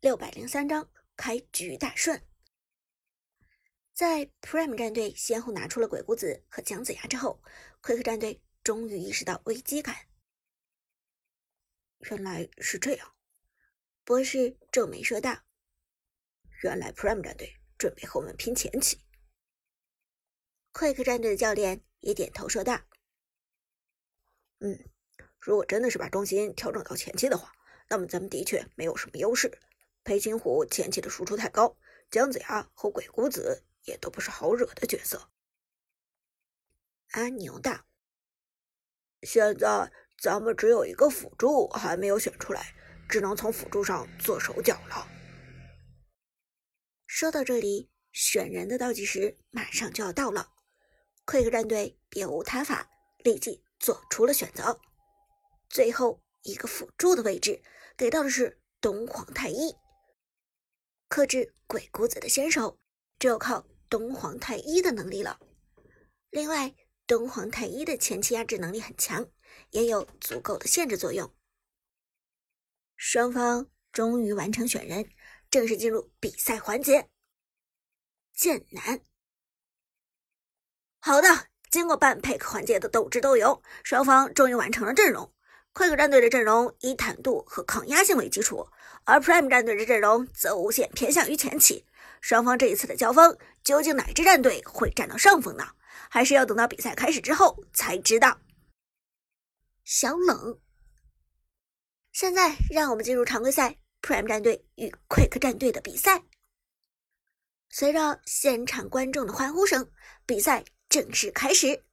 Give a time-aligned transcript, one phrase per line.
[0.00, 2.22] 六百零三章开局大顺。
[3.94, 7.42] 在 Prime 战队先后拿出了鬼谷子和姜子牙之后
[7.80, 9.96] ，，Quick 战队终于意识到危机感。
[12.10, 13.14] 原来是这样，
[14.04, 15.44] 博士皱眉说道
[16.62, 19.00] ：“原来 Prime 战队准备和我们拼前期。”
[20.74, 22.82] ”Quick 战队的教练也点头说道
[24.60, 24.78] ：“嗯，
[25.40, 27.50] 如果真的是把重心调整到前期的话，
[27.88, 29.58] 那么咱们的确没有什么优势。
[30.06, 31.76] 裴擒虎前期的输出太高，
[32.10, 35.30] 姜子牙和鬼谷子。”也都不是好惹的角色。
[37.12, 37.86] 阿牛道
[39.22, 42.74] ：“现在咱们只有一个辅助还没有选出来，
[43.08, 45.06] 只能从辅助上做手脚了。”
[47.06, 50.50] 说到这里，选人的倒计时马上就要到了。
[51.24, 54.80] 奎克战队别无他法，立即做出了选择。
[55.68, 57.62] 最后一个辅助的位置
[57.96, 59.76] 给到的是东皇太一，
[61.08, 62.78] 克制鬼谷子的先手，
[63.18, 63.66] 只有靠。
[63.88, 65.38] 东皇太一的能力了。
[66.30, 66.74] 另外，
[67.06, 69.24] 东皇太一的前期压制能力很强，
[69.70, 71.32] 也有足够的限制作用。
[72.96, 75.08] 双方终于完成选人，
[75.48, 77.08] 正式进入比赛环节。
[78.34, 79.00] 剑南，
[80.98, 85.32] 好的，经过半配克环节的斗智斗勇，双方终于完成了阵容。
[85.72, 88.68] 快克战队的阵容以坦度和抗压性为基础，
[89.06, 91.86] 而 Prime 战队的阵容则无限偏向于前期。
[92.20, 95.64] 双方这一次的交锋，究竟哪支战队会占到上风呢？
[96.10, 98.40] 还是要等到比赛开始之后才知道。
[99.84, 100.60] 小冷，
[102.12, 106.22] 现在让我们进入常规赛 Prime 战队与 Quick 战队的比赛。
[107.68, 109.88] 随着现场观众的欢呼声，
[110.24, 111.84] 比赛正式开始。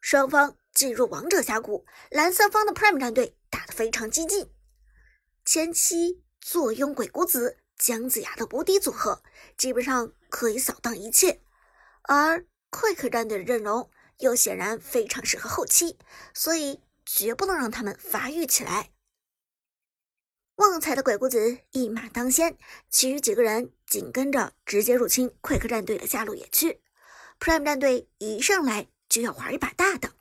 [0.00, 4.50] 双方进入王者峡谷，蓝色方的 Prime 战队打得非常激进，
[5.44, 7.56] 前期坐拥鬼谷子。
[7.78, 9.24] 姜子牙的无敌组合
[9.56, 11.40] 基本上可以扫荡一切，
[12.02, 15.98] 而 Quick 战队的阵容又显然非常适合后期，
[16.32, 18.92] 所以绝不能让他们发育起来。
[20.56, 22.56] 旺财的鬼谷子一马当先，
[22.88, 26.80] 其余几个人紧跟着直接入侵 Quick 战队的下路野区。
[27.40, 30.12] Prime 战队一上来就要玩一把大的，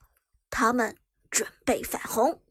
[0.49, 0.97] 他们
[1.29, 2.41] 准备反红。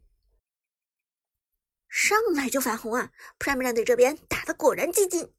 [1.90, 5.34] 上来就反红啊！Prime 战队这边打的果然激进，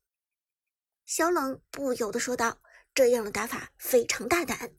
[1.06, 2.62] 小冷不由得说道
[2.94, 4.74] ：“这样的打法非常大胆。”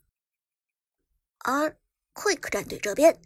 [1.43, 1.75] 而
[2.13, 3.19] Quick 战队这边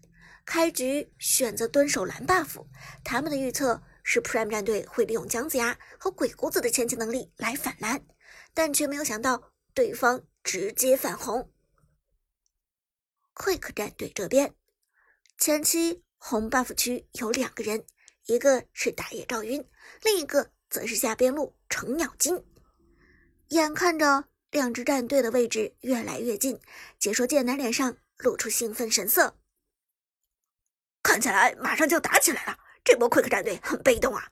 [0.45, 2.65] 开局选择蹲守蓝 buff，
[3.03, 8.07] 他们的预测是 Prime 战队会利用姜子牙和鬼谷子的前期能力来反蓝，
[8.53, 11.51] 但却没有想到对方直接反红。
[13.35, 14.55] Quick 战队这边
[15.37, 17.85] 前期红 buff 区有两个人。
[18.27, 19.65] 一个是打野赵云，
[20.03, 22.45] 另一个则是下边路程咬金。
[23.49, 26.59] 眼看着两支战队的位置越来越近，
[26.99, 29.37] 解说剑南脸上露出兴奋神色。
[31.01, 34.31] 看起来马上就打起来了，这波 Quick 战队很被动啊！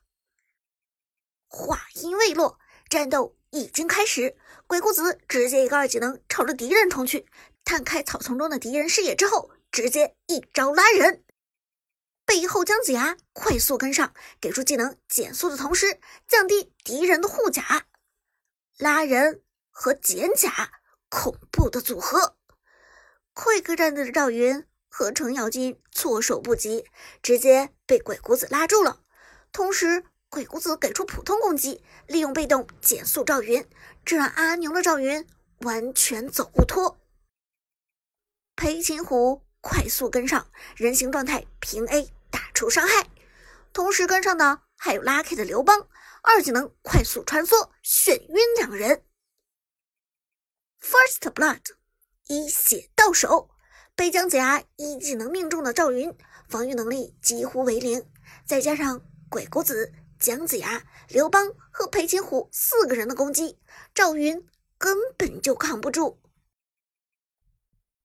[1.47, 4.35] 话音未落，战斗已经开始。
[4.67, 7.25] 鬼谷子直接一个二技能朝着敌人冲去，
[7.63, 11.23] 探开草丛中的敌人视野之后，直接一招拉人。
[12.25, 17.85] 背后姜子牙快速跟上，给出技能减速的同时降低敌人的护甲，
[18.77, 22.35] 拉人和减甲恐怖的组合。
[23.33, 26.85] 快客战队的赵云和程咬金措手不及，
[27.21, 29.03] 直接被鬼谷子拉住了。
[29.51, 33.65] 同时，鬼谷子给出普通攻击，利用被动减速赵云，
[34.03, 35.27] 这让阿牛的赵云
[35.59, 36.99] 完全走不脱。
[38.55, 39.44] 裴擒虎。
[39.67, 43.09] 快速跟上，人形状态平 A 打出伤害，
[43.73, 45.87] 同时跟上的还有 Lucky 的刘邦，
[46.21, 49.03] 二技能快速穿梭眩晕两人。
[50.79, 51.63] First Blood
[52.27, 53.49] 一血到手，
[53.95, 56.15] 被姜子牙一技能命中的赵云
[56.47, 58.07] 防御能力几乎为零，
[58.45, 63.59] 再加上鬼谷子、姜子牙、刘邦和裴擒虎四个人的攻击，
[63.95, 64.47] 赵云
[64.77, 66.21] 根本就扛不住。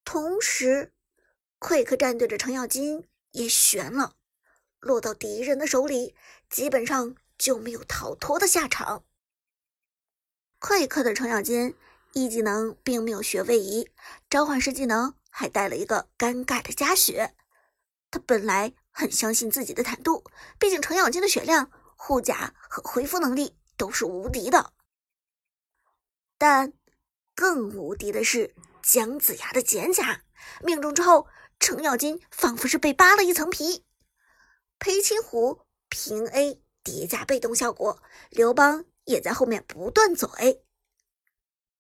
[0.06, 0.94] 同时。
[1.60, 4.16] Quick 战队的程咬金也悬了，
[4.80, 6.16] 落到敌人的手里，
[6.48, 9.04] 基本上就没有逃脱的下场。
[10.58, 11.76] Quick 的程咬金
[12.14, 13.90] 一技能并没有学位移，
[14.30, 17.34] 召唤师技能还带了一个尴尬的加血。
[18.10, 20.24] 他本来很相信自己的坦度，
[20.58, 24.72] 毕竟程咬金的血量、护甲和恢复能力都是无敌的。
[26.38, 26.72] 但
[27.34, 30.22] 更无敌的是姜子牙的减甲，
[30.64, 31.28] 命中之后。
[31.60, 33.84] 程咬金仿佛是被扒了一层皮，
[34.78, 35.60] 裴擒虎
[35.90, 40.64] 平 A 叠加被动效果，刘邦也在后面不断走 A。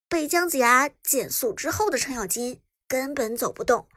[0.06, 3.88] 被姜子牙减速之后的程咬金根本走不动，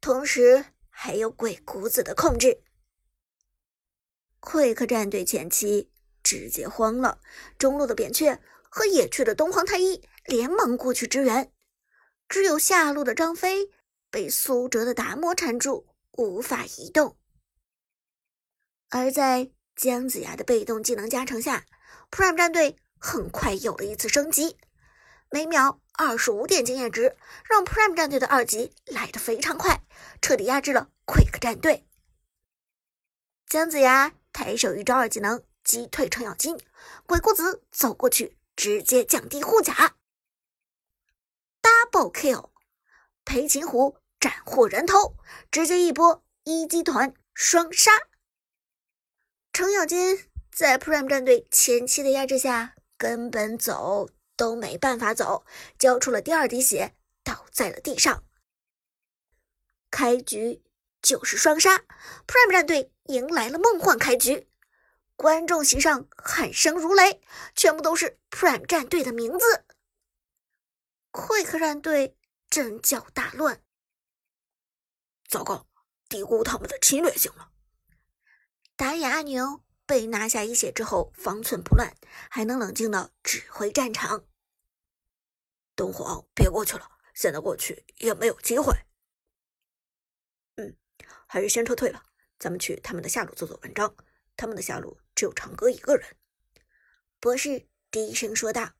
[0.00, 2.62] 同时还有鬼谷子的控制。
[4.40, 5.90] Quick 战队前期
[6.22, 7.20] 直接慌了，
[7.56, 8.38] 中路的扁鹊
[8.68, 11.50] 和野区的东皇太一连忙过去支援，
[12.28, 13.70] 只有下路的张飞
[14.10, 17.16] 被苏哲的达摩缠住，无法移动。
[18.88, 21.64] 而在姜子牙的被动技能加成下
[22.10, 24.58] ，Prime 战队很快有了一次升级。
[25.30, 27.16] 每秒二十五点经验值，
[27.48, 29.80] 让 Prime 战队的二级来得非常快，
[30.20, 31.86] 彻底压制了 Quick 战队。
[33.46, 36.58] 姜子牙抬手一招二技能击退程咬金，
[37.06, 39.96] 鬼谷子走过去直接降低护甲
[41.62, 42.50] ，Double Kill，
[43.24, 45.16] 裴擒虎斩获人头，
[45.50, 47.90] 直接一波一击团双杀。
[49.52, 54.08] 程咬金在 Prime 战队前期的压制下，根本走。
[54.36, 55.44] 都没办法走，
[55.78, 58.24] 交出了第二滴血，倒在了地上。
[59.90, 60.62] 开局
[61.02, 61.76] 就是双杀
[62.26, 64.48] ，Prime 战队迎来了梦幻开局，
[65.14, 67.20] 观众席上喊声如雷，
[67.54, 69.66] 全部都是 Prime 战队的名字。
[71.12, 72.16] Quick 战队
[72.48, 73.60] 阵脚大乱，
[75.30, 75.68] 糟糕，
[76.08, 77.52] 低估他们的侵略性了。
[78.74, 81.94] 打野阿牛被拿下一血之后，方寸不乱，
[82.28, 84.26] 还能冷静的指挥战场。
[85.76, 88.74] 东皇，别过去了，现在过去也没有机会。
[90.56, 90.76] 嗯，
[91.28, 92.04] 还是先撤退吧。
[92.36, 93.94] 咱们去他们的下路做做文章。
[94.36, 96.16] 他们的下路只有长歌一个人。
[97.20, 98.72] 博士低声说道。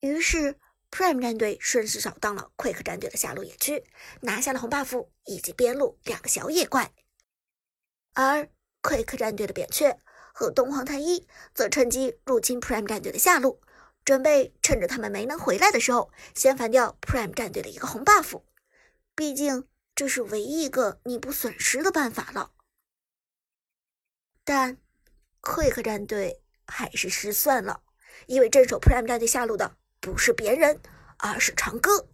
[0.00, 0.58] 于是
[0.90, 3.84] ，Prime 战队顺势扫荡了 Quick 战队的下路野区，
[4.22, 6.92] 拿下了红 buff 以及边路两个小野怪。
[8.14, 8.48] 而
[8.82, 10.00] Quick 战队的扁鹊
[10.32, 13.60] 和东皇太一则趁机入侵 Prime 战队的下路。
[14.04, 18.40] 准备趁着他们没能回来的时候，先反掉 Prime 战队的一个红 buff。
[19.14, 22.52] 毕竟这是唯一一个弥补损失的办法了。
[24.44, 24.78] 但
[25.42, 27.82] Quick 战队还是失算了，
[28.26, 30.80] 因为镇守 Prime 战队下路的不是别人，
[31.18, 32.08] 而是长歌。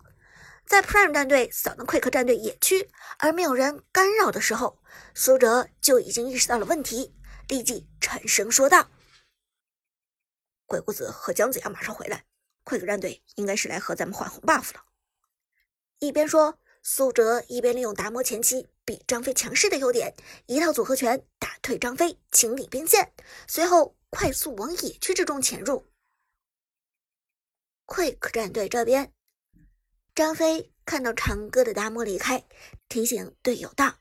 [0.67, 4.79] 在 Prime 战队扫荡 Quick 战队野区，而没有人干扰的时候，
[5.15, 7.15] 苏哲就已经意识到了问题，
[7.49, 8.89] 立即沉声说道。
[10.67, 12.25] 鬼谷子和姜子牙马上回来
[12.65, 14.83] ，Quick 战队应该是来和咱们换红 buff 了。
[15.99, 20.15] 一边说，苏哲一边利用达摩前期比张飞强势的优点，
[20.47, 23.13] 一套组合拳打退张飞，清理兵线，
[23.47, 25.87] 随后快速往野区之中潜入。
[27.87, 29.13] Quick 战队这边，
[30.15, 32.47] 张飞看到长歌的达摩离开，
[32.89, 33.99] 提醒队友道：“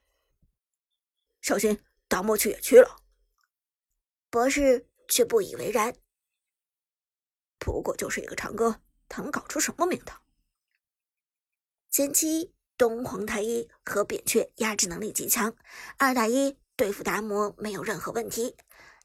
[1.42, 3.04] 小心，达摩去野区了。”
[4.32, 5.96] 博士却不以为然。
[7.60, 10.22] 不过就是一个长歌，他能搞出什么名堂？
[11.92, 15.56] 前期东皇太一和扁鹊压制能力极强，
[15.98, 18.56] 二打一对付达摩没有任何问题。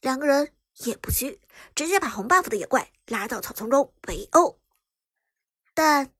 [0.00, 0.54] 两个人
[0.84, 1.40] 也不虚，
[1.74, 4.60] 直接把红 buff 的野怪拉到草丛中围殴。
[5.80, 6.12] 但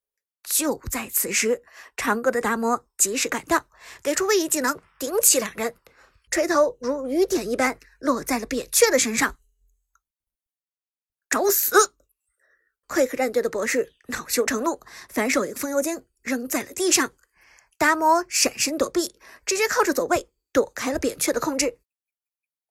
[0.45, 1.65] 就在此时，
[1.97, 3.69] 长歌的达摩及时赶到，
[4.05, 5.75] 给出位移技能顶起两人，
[6.31, 9.37] 锤头如雨点一般落在了扁鹊的身上。
[11.29, 11.97] 找死
[12.87, 17.13] ！Quick 战队的博士恼羞成怒，反手一个风油精扔在了地上。
[17.77, 21.81] 达摩闪身躲避，直接靠着走位躲开了扁鹊的控制。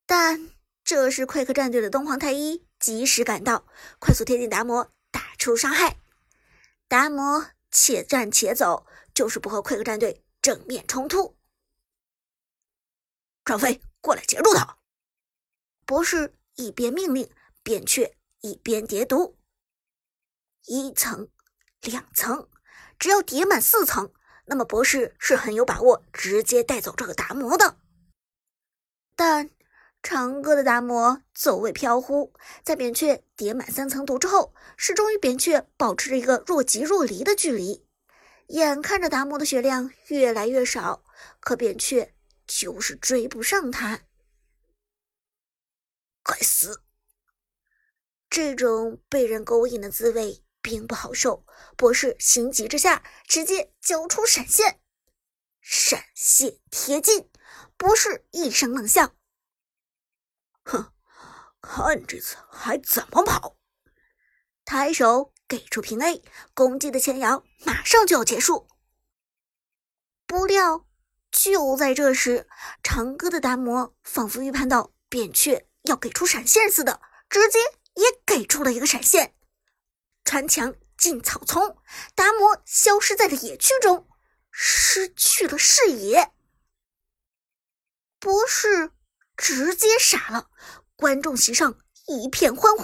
[0.06, 0.52] 但
[0.86, 3.68] 这时 Quick 战队的东皇太一及时赶到，
[4.00, 5.98] 快速贴近达摩，打出伤害。
[6.88, 11.38] 达摩且战且走，就是不和奎克战队正面冲突。
[13.44, 14.78] 张飞，过来截住他！
[15.86, 17.30] 博士一边命令，
[17.64, 19.38] 扁鹊一边叠毒。
[20.66, 21.30] 一层、
[21.82, 22.50] 两层，
[23.00, 24.14] 只要叠满四层，
[24.46, 27.80] 那么博士是很有把握直接带走这个达摩的。
[29.16, 29.50] 但
[30.10, 32.32] 长歌的达摩走位飘忽，
[32.64, 37.86] 在扁鹊叠满三层毒之后，始终与扁鹊保持着一个若即若离的距离。
[38.48, 41.04] 眼看着达摩的血量越来越少，
[41.42, 42.14] 可扁鹊
[42.48, 44.04] 就是追不上他。
[46.24, 46.82] 该死！
[48.30, 50.42] 这种被人勾引的滋味。
[50.62, 51.46] 并不好受，
[51.78, 54.82] 博士心急之下直接交出闪现，
[55.62, 57.30] 闪现贴近，
[57.78, 59.14] 博士一声冷笑
[60.68, 60.92] ：“哼，
[61.62, 63.58] 看这次还怎么跑！”
[64.66, 66.22] 抬手给出平 A，
[66.54, 68.68] 攻击的前摇马上就要结束。
[70.26, 70.86] 不料
[71.32, 72.50] 就在这时，
[72.84, 77.60] 长歌的达摩仿佛预判到扁鹊要给出闪现似的，直接
[77.94, 79.34] 也给出了一个闪现，
[80.26, 81.78] 穿墙进草丛，
[82.14, 84.10] 达摩消失在了野区中，
[84.52, 86.34] 失去了视野。
[88.20, 88.92] 博士
[89.38, 90.50] 直接傻了，
[90.96, 91.78] 观众席上
[92.08, 92.84] 一片欢呼。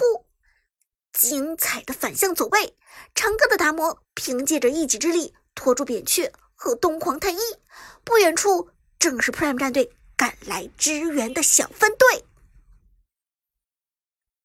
[1.12, 2.78] 精彩的反向走位，
[3.14, 7.38] 长歌的达摩凭借着一己之力拖住扁鹊和东皇太一，
[8.04, 12.26] 不远处正是 Prime 战队赶来支援的小分队。